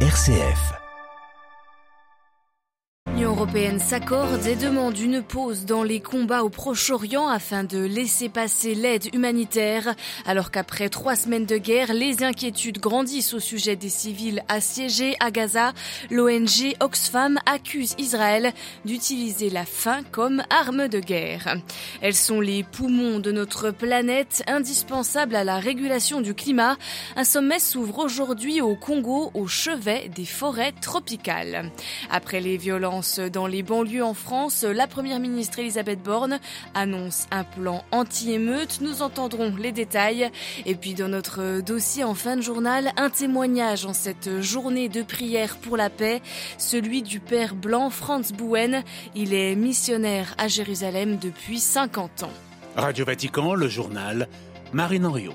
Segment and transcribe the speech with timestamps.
[0.00, 0.85] RCF.
[3.36, 8.74] Européenne s'accorde et demande une pause dans les combats au Proche-Orient afin de laisser passer
[8.74, 9.94] l'aide humanitaire.
[10.24, 15.30] Alors qu'après trois semaines de guerre, les inquiétudes grandissent au sujet des civils assiégés à
[15.30, 15.74] Gaza,
[16.10, 18.54] l'ONG Oxfam accuse Israël
[18.86, 21.58] d'utiliser la faim comme arme de guerre.
[22.00, 26.78] Elles sont les poumons de notre planète, indispensables à la régulation du climat.
[27.16, 31.70] Un sommet s'ouvre aujourd'hui au Congo, au chevet des forêts tropicales.
[32.10, 36.38] Après les violences dans les banlieues en France, la première ministre Elisabeth Borne
[36.74, 38.80] annonce un plan anti-émeute.
[38.80, 40.30] Nous entendrons les détails.
[40.64, 45.02] Et puis dans notre dossier en fin de journal, un témoignage en cette journée de
[45.02, 46.22] prière pour la paix,
[46.58, 48.82] celui du père blanc Franz Bouen.
[49.14, 52.32] Il est missionnaire à Jérusalem depuis 50 ans.
[52.76, 54.28] Radio Vatican, le journal,
[54.72, 55.34] Marine Henriot.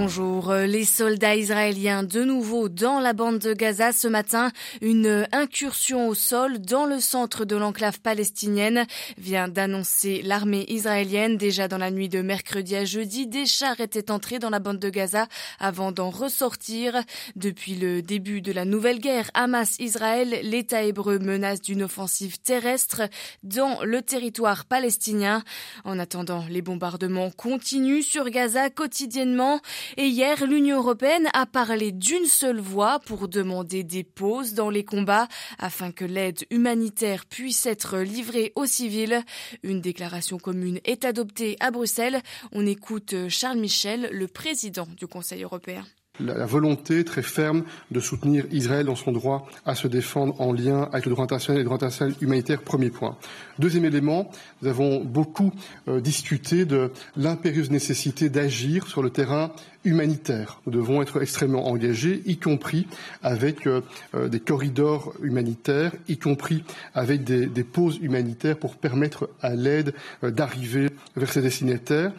[0.00, 0.54] Bonjour.
[0.54, 4.52] Les soldats israéliens de nouveau dans la bande de Gaza ce matin.
[4.80, 8.86] Une incursion au sol dans le centre de l'enclave palestinienne
[9.18, 11.36] vient d'annoncer l'armée israélienne.
[11.36, 14.78] Déjà dans la nuit de mercredi à jeudi, des chars étaient entrés dans la bande
[14.78, 15.26] de Gaza
[15.58, 17.02] avant d'en ressortir.
[17.34, 23.02] Depuis le début de la nouvelle guerre Hamas-Israël, l'État hébreu menace d'une offensive terrestre
[23.42, 25.42] dans le territoire palestinien.
[25.84, 29.60] En attendant, les bombardements continuent sur Gaza quotidiennement.
[29.96, 34.84] Et hier, l'Union européenne a parlé d'une seule voix pour demander des pauses dans les
[34.84, 39.22] combats afin que l'aide humanitaire puisse être livrée aux civils.
[39.62, 42.20] Une déclaration commune est adoptée à Bruxelles.
[42.52, 45.84] On écoute Charles Michel, le président du Conseil européen
[46.20, 50.88] la volonté très ferme de soutenir Israël dans son droit à se défendre en lien
[50.92, 53.16] avec le droit international et le droit international humanitaire, premier point.
[53.58, 54.30] Deuxième élément,
[54.62, 55.52] nous avons beaucoup
[55.86, 59.52] euh, discuté de l'impérieuse nécessité d'agir sur le terrain
[59.84, 60.60] humanitaire.
[60.66, 62.86] Nous devons être extrêmement engagés, y compris
[63.22, 63.80] avec euh,
[64.14, 70.88] euh, des corridors humanitaires, y compris avec des, pauses humanitaires pour permettre à l'aide d'arriver
[71.16, 72.12] vers ses destinataires.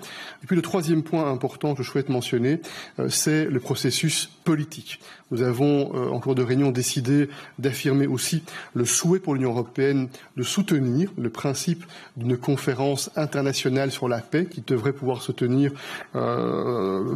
[0.44, 2.62] Et puis le troisième point important que je souhaite mentionner,
[3.08, 5.00] c'est le processus politique.
[5.32, 10.44] Nous avons, en cours de réunion, décidé d'affirmer aussi le souhait pour l'Union européenne de
[10.44, 11.86] soutenir le principe
[12.18, 15.72] d'une conférence internationale sur la paix qui devrait pouvoir se tenir
[16.16, 17.16] euh,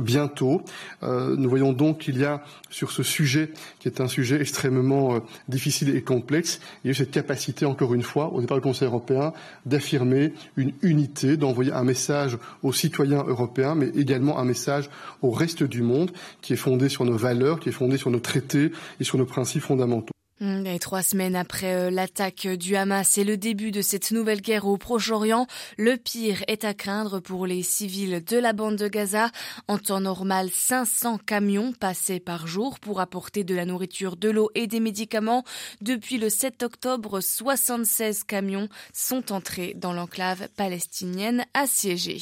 [1.04, 5.16] Euh, nous voyons donc qu'il y a sur ce sujet, qui est un sujet extrêmement
[5.16, 6.60] euh, difficile et complexe,
[6.94, 9.34] cette capacité, encore une fois, au départ du Conseil européen,
[9.66, 14.90] d'affirmer une unité, d'envoyer un message aux citoyens européens, mais également un message
[15.22, 16.12] au reste du monde,
[16.42, 19.26] qui est fondé sur nos valeurs, qui est fondé sur nos traités et sur nos
[19.26, 20.13] principes fondamentaux.
[20.44, 24.42] Mm, et trois semaines après euh, l'attaque du Hamas et le début de cette nouvelle
[24.42, 28.90] guerre au Proche-Orient, le pire est à craindre pour les civils de la bande de
[28.90, 29.30] Gaza.
[29.70, 34.50] En temps normal, 500 camions passaient par jour pour apporter de la nourriture, de l'eau
[34.54, 35.46] et des médicaments.
[35.80, 42.18] Depuis le 7 octobre, 76 camions sont entrés dans l'enclave palestinienne assiégée.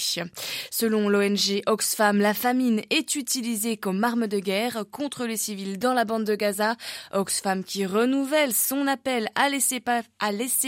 [0.70, 5.96] Selon l'ONG Oxfam, la famine est utilisée comme arme de guerre contre les civils dans
[5.96, 6.76] la bande de Gaza.
[7.14, 7.84] Oxfam qui
[8.52, 9.80] son appel à laisser,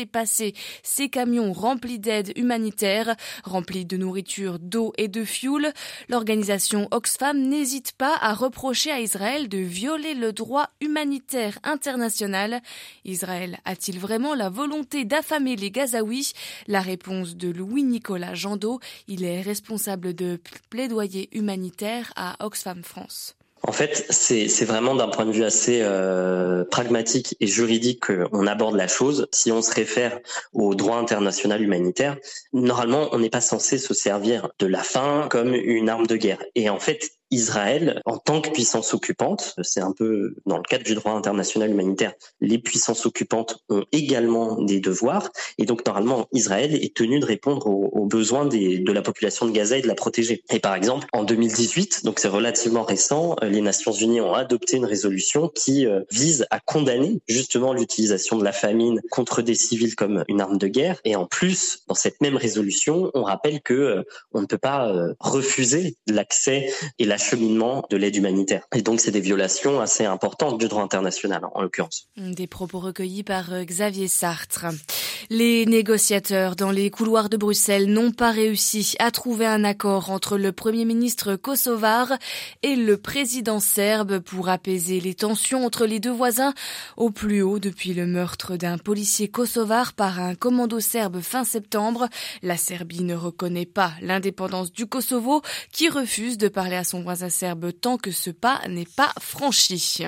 [0.05, 5.71] passer ces camions remplis d'aide humanitaire, remplis de nourriture, d'eau et de fioul.
[6.09, 12.61] L'organisation Oxfam n'hésite pas à reprocher à Israël de violer le droit humanitaire international.
[13.05, 16.33] Israël a-t-il vraiment la volonté d'affamer les Gazaouis?
[16.67, 20.39] La réponse de Louis-Nicolas Jandot, il est responsable de
[20.69, 23.35] plaidoyer humanitaire à Oxfam France.
[23.65, 28.75] En fait, c'est vraiment d'un point de vue assez euh, pragmatique et juridique qu'on aborde
[28.75, 29.27] la chose.
[29.31, 30.19] Si on se réfère
[30.51, 32.17] au droit international humanitaire,
[32.51, 36.43] normalement, on n'est pas censé se servir de la faim comme une arme de guerre.
[36.55, 40.83] Et en fait, Israël, en tant que puissance occupante, c'est un peu dans le cadre
[40.83, 46.75] du droit international humanitaire, les puissances occupantes ont également des devoirs, et donc normalement Israël
[46.75, 50.43] est tenu de répondre aux, besoins de la population de Gaza et de la protéger.
[50.51, 54.85] Et par exemple, en 2018, donc c'est relativement récent, les Nations Unies ont adopté une
[54.85, 60.23] résolution qui euh, vise à condamner justement l'utilisation de la famine contre des civils comme
[60.27, 60.99] une arme de guerre.
[61.05, 64.03] Et en plus, dans cette même résolution, on rappelle que euh,
[64.33, 68.67] on ne peut pas euh, refuser l'accès et la cheminement de l'aide humanitaire.
[68.75, 72.07] Et donc, c'est des violations assez importantes du droit international, en l'occurrence.
[72.17, 74.65] Des propos recueillis par euh, Xavier Sartre.
[75.29, 80.37] Les négociateurs dans les couloirs de Bruxelles n'ont pas réussi à trouver un accord entre
[80.37, 82.11] le Premier ministre kosovar
[82.61, 86.53] et le président serbe pour apaiser les tensions entre les deux voisins
[86.97, 92.09] au plus haut depuis le meurtre d'un policier kosovar par un commando serbe fin septembre.
[92.41, 95.41] La Serbie ne reconnaît pas l'indépendance du Kosovo
[95.71, 100.05] qui refuse de parler à son voisin serbe tant que ce pas n'est pas franchi.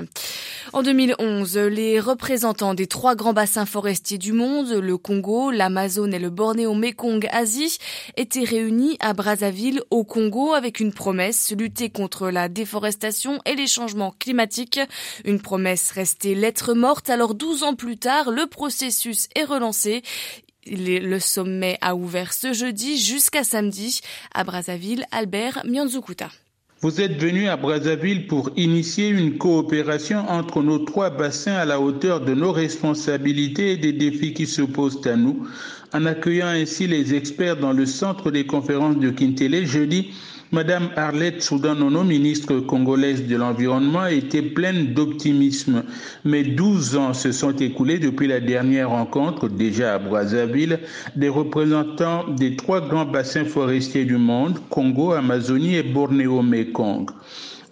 [0.74, 6.20] En 2011, les représentants des trois grands bassins forestiers du monde, le Congo, l'Amazone et
[6.20, 7.78] le Bornéo-Mekong Asie,
[8.18, 13.68] étaient réunis à Brazzaville au Congo avec une promesse, lutter contre la déforestation et les
[13.68, 14.80] changements climatiques.
[15.24, 20.02] Une promesse restée lettre morte, alors 12 ans plus tard, le processus est relancé.
[20.66, 24.02] Le sommet a ouvert ce jeudi jusqu'à samedi
[24.34, 25.06] à Brazzaville.
[25.12, 26.32] Albert Mianzukuta.
[26.86, 31.82] Vous êtes venu à Brazzaville pour initier une coopération entre nos trois bassins à la
[31.82, 35.48] hauteur de nos responsabilités et des défis qui se posent à nous,
[35.96, 40.12] en accueillant ainsi les experts dans le centre des conférences de Kintele jeudi
[40.56, 45.84] Madame Arlette Soudanono, ministre congolaise de l'Environnement, était pleine d'optimisme.
[46.24, 50.80] Mais 12 ans se sont écoulés depuis la dernière rencontre, déjà à Brazzaville,
[51.18, 57.10] des représentants des trois grands bassins forestiers du monde, Congo, Amazonie et Bornéo-Mekong.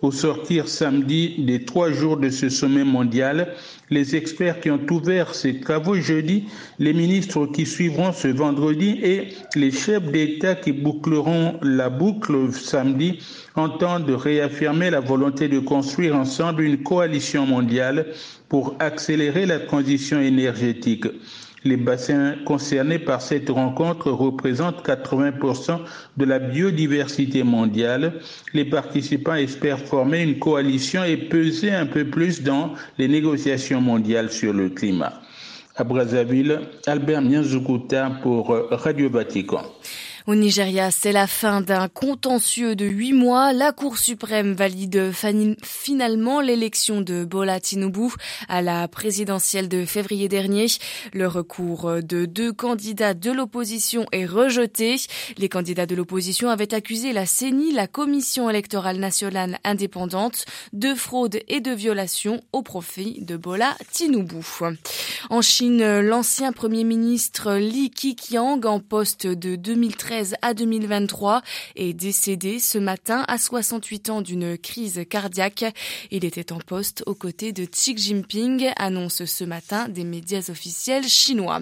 [0.03, 3.53] Au sortir samedi des trois jours de ce sommet mondial,
[3.89, 6.43] les experts qui ont ouvert ces travaux jeudi,
[6.77, 13.19] les ministres qui suivront ce vendredi et les chefs d'État qui boucleront la boucle samedi
[13.55, 18.07] entendent réaffirmer la volonté de construire ensemble une coalition mondiale
[18.49, 21.05] pour accélérer la transition énergétique.
[21.65, 25.79] Les bassins concernés par cette rencontre représentent 80%
[26.17, 28.19] de la biodiversité mondiale.
[28.53, 34.29] Les participants espèrent former une coalition et peser un peu plus dans les négociations mondiales
[34.29, 35.13] sur le climat.
[35.75, 39.63] À Brazzaville, Albert Mianzukuta pour Radio Vatican.
[40.25, 43.51] Au Nigeria, c'est la fin d'un contentieux de huit mois.
[43.51, 45.11] La Cour suprême valide
[45.61, 48.13] finalement l'élection de Bola Tinubu
[48.47, 50.67] à la présidentielle de février dernier.
[51.11, 54.95] Le recours de deux candidats de l'opposition est rejeté.
[55.37, 61.39] Les candidats de l'opposition avaient accusé la CENI, la Commission électorale nationale indépendante, de fraude
[61.49, 64.39] et de violation au profit de Bola Tinubu.
[65.29, 69.57] En Chine, l'ancien premier ministre Li Keqiang, en poste de
[70.13, 71.41] 2013 à 2023
[71.75, 75.65] est décédé ce matin à 68 ans d'une crise cardiaque.
[76.11, 81.07] Il était en poste aux côtés de Xi Jinping, annonce ce matin des médias officiels
[81.07, 81.61] chinois.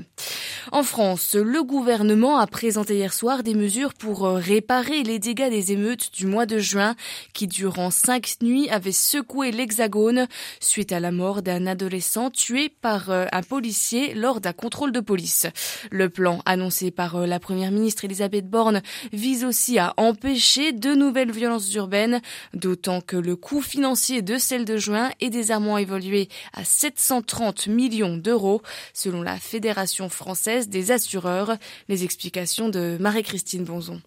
[0.71, 5.71] En France, le gouvernement a présenté hier soir des mesures pour réparer les dégâts des
[5.71, 6.95] émeutes du mois de juin
[7.33, 10.27] qui, durant cinq nuits, avaient secoué l'Hexagone
[10.59, 14.99] suite à la mort d'un adolescent tué par euh, un policier lors d'un contrôle de
[14.99, 15.47] police.
[15.89, 18.81] Le plan annoncé par euh, la première ministre Elisabeth borne
[19.13, 22.21] vise aussi à empêcher de nouvelles violences urbaines,
[22.53, 28.17] d'autant que le coût financier de celle de juin est désormais évolué à 730 millions
[28.17, 28.61] d'euros,
[28.93, 31.57] selon la Fédération française des assureurs.
[31.87, 34.01] Les explications de Marie-Christine Bonzon.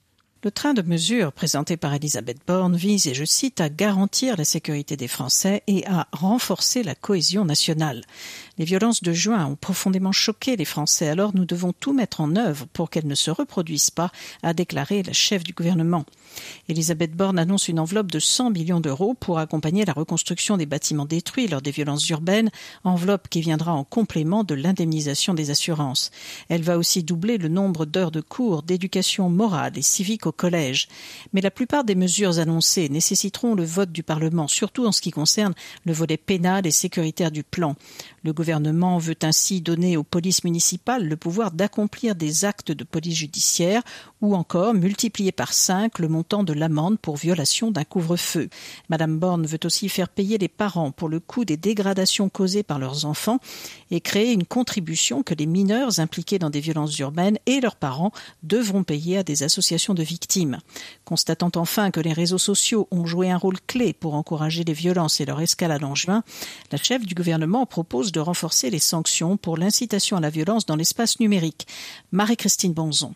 [0.44, 4.44] Le train de mesures présenté par Elisabeth Borne vise, et je cite, à garantir la
[4.44, 8.02] sécurité des Français et à renforcer la cohésion nationale.
[8.56, 12.36] Les violences de juin ont profondément choqué les Français, alors nous devons tout mettre en
[12.36, 14.12] œuvre pour qu'elles ne se reproduisent pas,
[14.44, 16.04] a déclaré la chef du gouvernement.
[16.68, 21.04] Elisabeth Borne annonce une enveloppe de 100 millions d'euros pour accompagner la reconstruction des bâtiments
[21.04, 22.50] détruits lors des violences urbaines,
[22.84, 26.10] enveloppe qui viendra en complément de l'indemnisation des assurances.
[26.48, 30.88] Elle va aussi doubler le nombre d'heures de cours d'éducation morale et civique au collège.
[31.32, 35.10] Mais la plupart des mesures annoncées nécessiteront le vote du Parlement, surtout en ce qui
[35.10, 35.54] concerne
[35.84, 37.74] le volet pénal et sécuritaire du plan.
[38.24, 43.18] Le gouvernement veut ainsi donner aux polices municipales le pouvoir d'accomplir des actes de police
[43.18, 43.82] judiciaire
[44.22, 48.48] ou encore multiplier par cinq le montant de l'amende pour violation d'un couvre-feu.
[48.88, 52.78] Madame Borne veut aussi faire payer les parents pour le coût des dégradations causées par
[52.78, 53.40] leurs enfants
[53.90, 58.12] et créer une contribution que les mineurs impliqués dans des violences urbaines et leurs parents
[58.42, 60.60] devront payer à des associations de victimes.
[61.04, 65.20] Constatant enfin que les réseaux sociaux ont joué un rôle clé pour encourager les violences
[65.20, 66.24] et leur escalade en juin,
[66.72, 70.76] la chef du gouvernement propose de renforcer les sanctions pour l'incitation à la violence dans
[70.76, 71.66] l'espace numérique.
[72.12, 73.14] Marie-Christine Bonzon.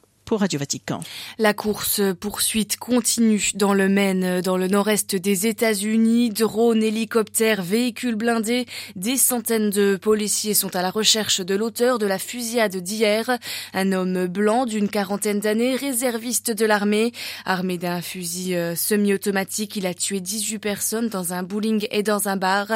[1.38, 6.30] La course poursuite continue dans le Maine, dans le nord-est des États-Unis.
[6.30, 8.66] Drones, hélicoptères, véhicules blindés.
[8.97, 13.38] Des centaines de policiers sont à la recherche de l'auteur de la fusillade d'hier.
[13.73, 17.12] Un homme blanc d'une quarantaine d'années, réserviste de l'armée.
[17.44, 22.28] Armé d'un fusil euh, semi-automatique, il a tué 18 personnes dans un bowling et dans
[22.28, 22.66] un bar.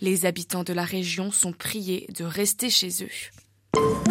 [0.00, 4.09] Les habitants de la région sont priés de rester chez eux.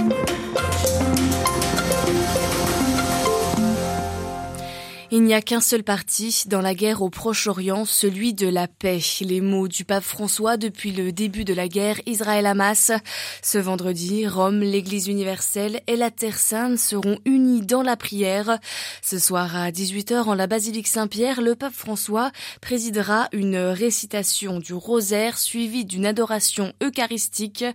[5.11, 9.01] Il n'y a qu'un seul parti dans la guerre au Proche-Orient, celui de la paix.
[9.21, 12.91] Les mots du pape François depuis le début de la guerre Israël-Hamas.
[13.41, 18.59] Ce vendredi, Rome, l'Église universelle et la Terre Sainte seront unis dans la prière.
[19.01, 24.75] Ce soir à 18h en la basilique Saint-Pierre, le pape François présidera une récitation du
[24.75, 27.65] rosaire suivie d'une adoration eucharistique.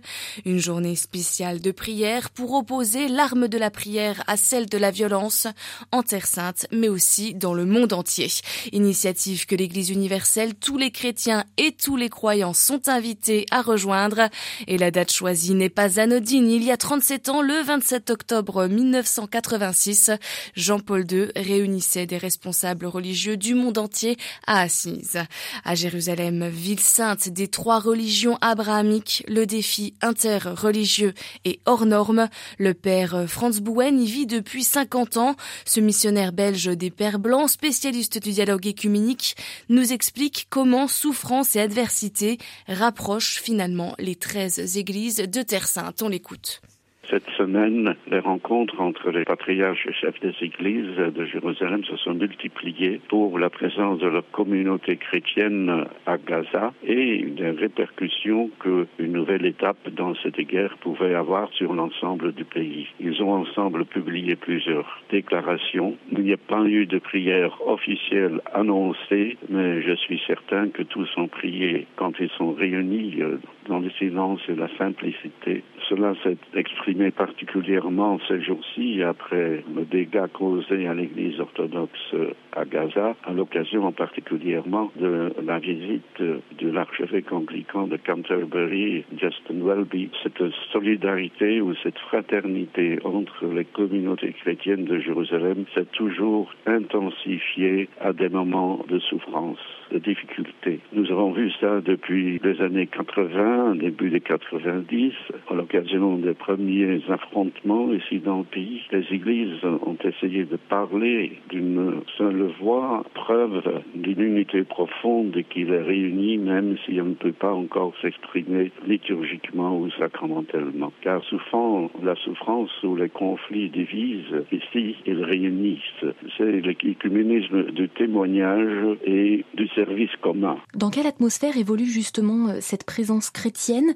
[0.45, 4.91] Une journée spéciale de prière pour opposer l'arme de la prière à celle de la
[4.91, 5.47] violence
[5.91, 8.27] en Terre Sainte, mais aussi dans le monde entier.
[8.71, 14.29] Initiative que l'Église universelle, tous les chrétiens et tous les croyants sont invités à rejoindre.
[14.67, 16.49] Et la date choisie n'est pas anodine.
[16.49, 20.11] Il y a 37 ans, le 27 octobre 1986,
[20.55, 24.17] Jean-Paul II réunissait des responsables religieux du monde entier
[24.47, 25.19] à Assise.
[25.63, 31.13] À Jérusalem, ville sainte des trois religions abrahamiques, le défi interreligieux
[31.43, 35.35] et hors norme, le père Franz Bouen y vit depuis 50 ans.
[35.65, 39.35] Ce missionnaire belge des Pères Blanc, spécialiste du dialogue écuménique,
[39.69, 46.01] nous explique comment souffrance et adversité rapprochent finalement les 13 églises de Terre Sainte.
[46.01, 46.61] On l'écoute.
[47.09, 52.15] Cette semaine, les rencontres entre les patriarches et chefs des églises de Jérusalem se sont
[52.15, 59.45] multipliées pour la présence de la communauté chrétienne à Gaza et des répercussions qu'une nouvelle
[59.45, 62.87] étape dans cette guerre pouvait avoir sur l'ensemble du pays.
[62.99, 65.97] Ils ont ensemble publié plusieurs déclarations.
[66.11, 71.09] Il n'y a pas eu de prière officielle annoncée, mais je suis certain que tous
[71.17, 75.63] ont prié quand ils sont réunis euh, dans le silence et la simplicité.
[75.89, 82.15] Cela s'est exprimé particulièrement ces jours-ci après le dégât causé à l'Église orthodoxe
[82.53, 90.09] à Gaza, à l'occasion particulièrement de la visite de l'archevêque anglican de Canterbury, Justin Welby.
[90.23, 90.41] Cette
[90.71, 98.29] solidarité ou cette fraternité entre les communautés chrétiennes de Jérusalem s'est toujours intensifiée à des
[98.29, 99.59] moments de souffrance,
[99.91, 100.79] de difficulté.
[100.93, 105.13] Nous avons vu ça depuis les années 80, début des 90,
[105.49, 108.81] à l'occasion des premiers affrontements ici dans le pays.
[108.91, 113.63] Les églises ont essayé de parler d'une seule voix, preuve
[113.95, 119.77] d'une unité profonde qui les réunit, même si on ne peut pas encore s'exprimer liturgiquement
[119.77, 120.91] ou sacramentellement.
[121.01, 126.05] Car souvent, la souffrance ou les conflits divisent, ici, ils réunissent.
[126.37, 130.57] C'est l'écuménisme du témoignage et du service commun.
[130.75, 133.44] Dans quelle atmosphère évolue justement euh, cette présence chrétienne?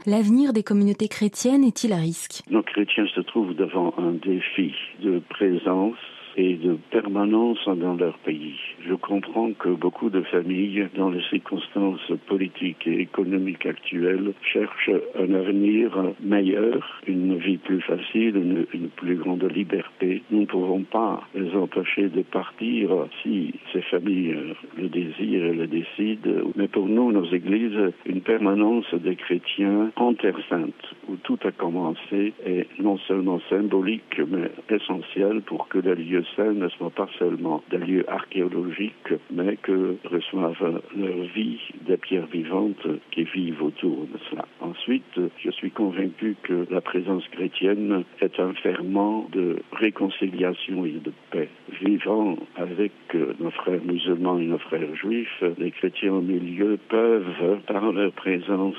[0.06, 2.44] L'avenir des communautés chrétiennes est-il à risque?
[2.52, 5.98] Nos chrétiens se trouvent devant un défi de présence
[6.40, 8.56] et de permanence dans leur pays.
[8.88, 15.34] Je comprends que beaucoup de familles, dans les circonstances politiques et économiques actuelles, cherchent un
[15.34, 15.92] avenir
[16.22, 20.24] meilleur, une vie plus facile, une, plus grande liberté.
[20.32, 22.90] Nous ne pouvons pas les empêcher de partir
[23.22, 24.38] si ces familles
[24.78, 26.52] le désirent et le décident.
[26.56, 31.52] Mais pour nous, nos églises, une permanence des chrétiens en Terre Sainte, où tout a
[31.52, 37.64] commencé, est non seulement symbolique, mais essentielle pour que les lieux ne soient pas seulement
[37.70, 44.20] des lieux archéologiques, mais que reçoivent leur vie des pierres vivantes qui vivent autour de
[44.30, 44.46] cela.
[44.62, 51.12] Ensuite, je suis convaincu que la présence chrétienne est un ferment de réconciliation et de
[51.32, 51.50] paix.
[51.82, 52.92] Vivant avec
[53.40, 58.76] nos frères musulmans et nos frères juifs, les chrétiens au milieu peuvent, par leur présence,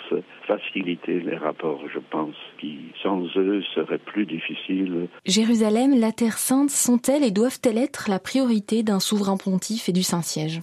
[0.46, 5.08] faciliter les rapports, je pense, qui sans eux seraient plus difficiles.
[5.26, 10.02] Jérusalem, la Terre Sainte sont-elles et doivent-elles être la priorité d'un souverain pontife et du
[10.02, 10.60] Saint-Siège?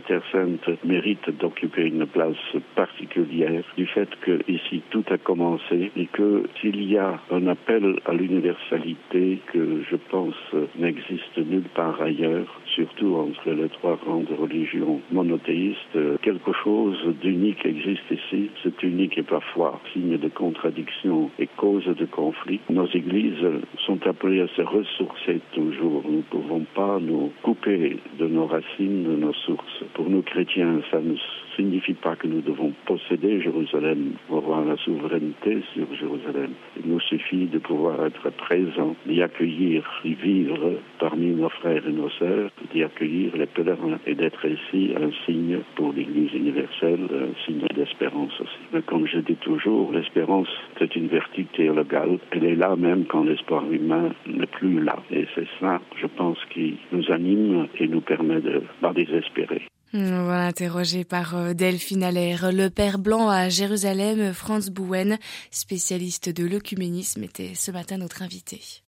[0.00, 2.36] Terre Sainte méritent d'occuper une place
[2.74, 7.98] particulière du fait que ici tout a commencé et que s'il y a un appel
[8.06, 10.34] à l'universalité que je pense
[10.78, 18.10] n'existe nulle part ailleurs, surtout entre les trois grandes religions monothéistes, quelque chose d'unique existe
[18.10, 18.50] ici.
[18.62, 22.60] C'est unique et parfois signe de contradiction et cause de conflit.
[22.70, 23.46] Nos églises
[23.86, 26.02] sont appelées à se ressourcer toujours.
[26.08, 29.84] Nous ne pouvons pas nous couper de nos racines, de nos sources.
[29.94, 31.14] Pour nous chrétiens, ça ne
[31.56, 36.52] signifie pas que nous devons posséder Jérusalem avoir la souveraineté sur Jérusalem.
[36.78, 41.92] Il nous suffit de pouvoir être présents, d'y accueillir, d'y vivre parmi nos frères et
[41.92, 47.44] nos sœurs, d'y accueillir les pèlerins et d'être ici un signe pour l'Église universelle, un
[47.44, 48.58] signe d'espérance aussi.
[48.72, 52.18] Mais comme je dis toujours, l'espérance c'est une vertu théologale.
[52.30, 54.96] Elle est là même quand l'espoir humain n'est plus là.
[55.10, 59.62] Et c'est ça, je pense, qui nous anime et nous permet de pas désespérer.
[59.94, 62.52] Interrogé par euh, Delphine Allaire.
[62.52, 65.18] Le Père Blanc à Jérusalem, Franz Bouen,
[65.50, 68.82] spécialiste de l'œcuménisme, était ce matin notre invité.